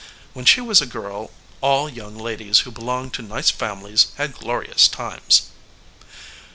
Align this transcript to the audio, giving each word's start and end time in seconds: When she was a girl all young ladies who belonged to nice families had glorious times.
When 0.33 0.45
she 0.45 0.61
was 0.61 0.81
a 0.81 0.87
girl 0.87 1.29
all 1.61 1.87
young 1.87 2.17
ladies 2.17 2.61
who 2.61 2.71
belonged 2.71 3.13
to 3.13 3.21
nice 3.21 3.51
families 3.51 4.07
had 4.17 4.33
glorious 4.33 4.87
times. 4.87 5.51